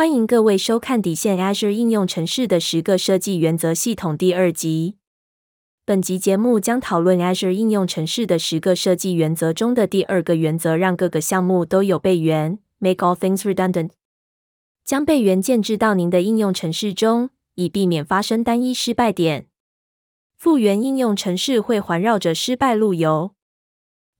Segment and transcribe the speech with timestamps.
[0.00, 4.96] 欢迎各位收看《底线 Azure 应用城市的十个设计原则》系统第二集。
[5.84, 13.90] 本集节目将讨论 Azure 应用城市的十个设计原则中的第二个原则：让各个项目都有备援，Make all things redundant。
[14.86, 19.48] 将备援建置到您的应用程式中，以避免发生单一失败点。
[20.38, 23.34] 复原应用程式会环绕着失败路由，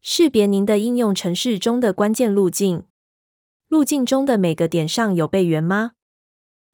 [0.03, 2.83] 识别您的应用程式中的关键路径。
[3.71, 5.93] 路径中的每个点上有备援吗？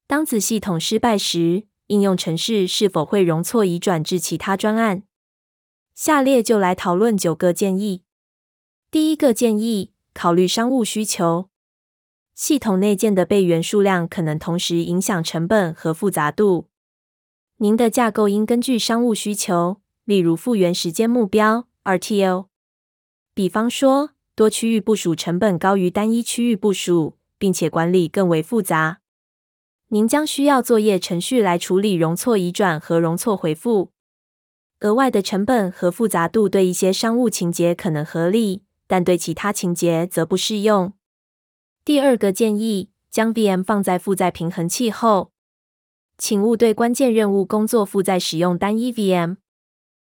[0.07, 5.03] 当子系统失败时，应用程式是否会容错移转至其他专案？
[5.95, 8.03] 下列就来讨论九个建议。
[8.91, 11.51] 第一个建议：考虑商务需求。
[12.35, 16.69] 系统内建的备援数量可能同时影响成本和复杂度。
[17.59, 22.47] 您的架构应根据商务需求，例如复原时间目标 （RTO）。
[23.35, 29.01] 比方说，多区域部署成本高于单一区域部署，并且管理更为复杂。
[29.89, 33.93] 您将需要作业程序来处理容错移转和容错回复。
[34.81, 40.93] 额外的成本和复杂度对一些商务情节可能合理，但对其他情节则不适用。
[41.83, 45.33] 第二个建议：将 VM 放在负载平衡器后，
[46.19, 49.39] 请勿对关键任务工作负载使用单一 VM。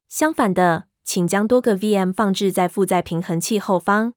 [0.10, 4.12] 相反的，请将多个 VM 放置在负载平衡器后方。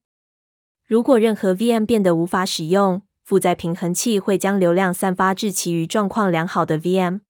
[0.85, 7.21] 如果任何 VM 变得无法使用，负载平衡器会将流量散发至其余状况良好的 VM。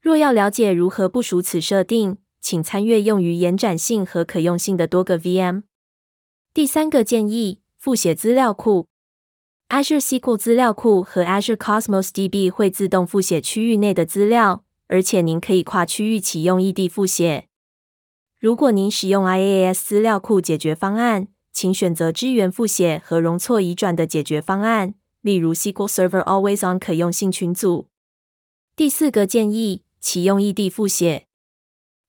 [0.00, 5.64] 若要了解如何部署此设定，请参阅用于延展性和可用性的多个 VM。
[6.54, 8.86] 第三个建议：复写资料库。
[9.68, 17.49] Azure SQL 资料库和 Azure Cosmos DB 会自动复写区域内的资料，而且您可以跨区域启用异地复写。
[18.40, 27.88] 如果您使用 IaaS 资料库解决方案，请选择支援复写和容错移转的解决方案，例如 SQL Server Always On 可用性群组。
[28.74, 31.26] 第四个建议：启用异地复写。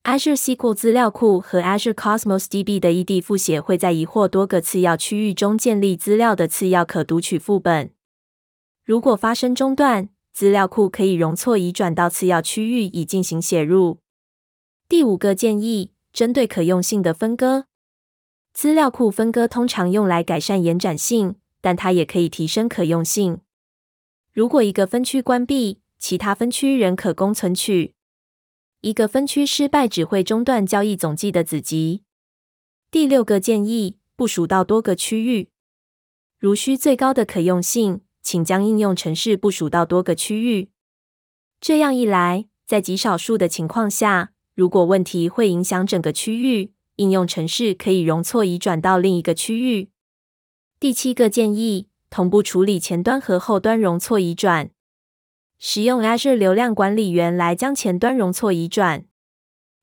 [0.06, 7.92] Azure SQL 资料库和 Azure Cosmos DB 的异地复写会在一或多个次要区域中建立资料的次要可读取副本。
[8.86, 14.00] 如果发生中断，资料库可以容错移转到次要区域以进行写入。
[14.88, 15.92] 第五个建议。
[16.14, 17.66] 针对可用性的分割，
[18.54, 23.40] 资料库分割通常用来改善延展性，但它也可以提升可用性。
[24.34, 27.96] 如果一个分区关闭，其他分区仍可供存取。
[28.82, 32.04] 一个分区失败只会中断交易总计的子集。
[32.90, 35.50] 第六个建议：部署到多个区域。
[36.40, 40.72] 如需最高的可用性，请将应用程式部署到多个区域。
[41.60, 49.90] 这样一来，在极少数的情况下，如果问题会影响整个区域，应用程式可以容错移转到另一个区域。
[50.80, 54.70] 第七个建议：同步处理前端和后端容错移转。
[55.58, 59.06] 使用 Azure 流量管理员来将前端容错移转。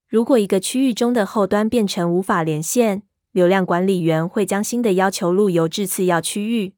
[0.08, 6.74] 如果一个区域中的后端变成无法连线，流量管理员会将新的要求路由至次要区域。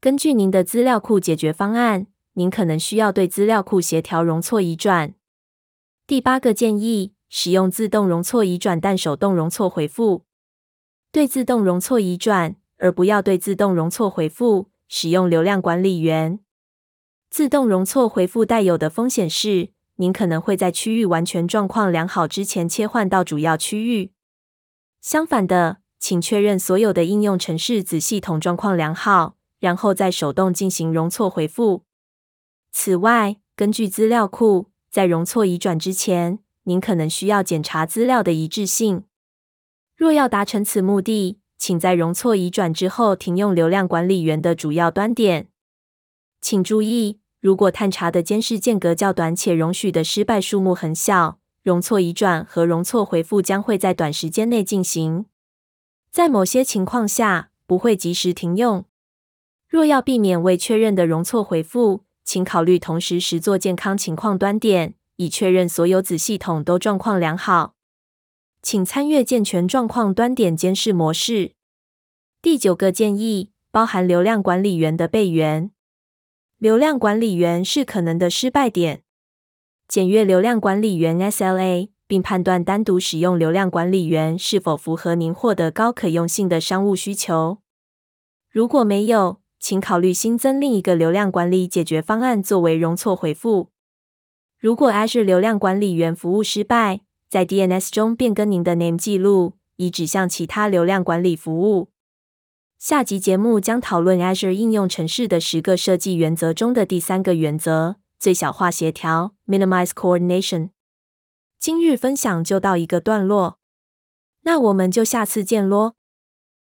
[0.00, 5.14] 根据您的资料库解决方案，您可能需要对资料库协调容错移转。
[6.06, 10.26] 第八个建议：使用自动容错移转，但手动容错回复。
[11.10, 16.40] 对自动容错移转，而不要对自动容错回复，使用流量管理员。
[17.30, 24.12] 自动容错回复带有的风险是，您可能会在区域完全状况良好之前切换到主要区域。
[25.00, 31.84] 相反的，请确认所有的应用程式子系统状况良好，然后再手动进行容错回复。
[32.70, 34.73] 此外，根据资料库。
[34.94, 39.02] 在容错移转之前，您可能需要检查资料的一致性。
[39.96, 45.48] 若要达成此目的，请在容错移转之后停用流量管理员的主要端点。
[46.40, 55.26] 请注意，如果探查的监视间隔较短且容许的失败数目很小，容错移转和容错回复将会在短时间内进行。
[56.12, 58.84] 在某些情况下，不会及时停用。
[59.68, 67.74] 若要避免未确认的容错回复，请考虑同时实作健康情况端点，以确认所有子系统都状况良好。
[68.62, 71.52] 请参阅健全状况端点监视模式。
[72.40, 75.70] 第九个建议包含流量管理员的备援。
[76.58, 79.02] 流量管理员是可能的失败点。
[79.86, 87.58] 检阅流量管理员 SLA，并判断单独使用流量管理员是否符合您获得高可用性的商务需求。
[88.50, 93.70] 如果没有，请考虑新增另一个流量管理解决方案作为容错回复。
[94.58, 97.00] 如果 azure 流量管理员服务失败
[97.30, 101.88] 在 dns 中变更您的 name 记录以指向其他流量管理服务。
[102.78, 110.68] 下集节目将讨论 azure 应用程式的十个设计原则中的第三个原则最小化协调 minimize coordination
[111.58, 113.58] 今日分享就到一个段落。
[114.42, 115.94] 那我们就下次见喽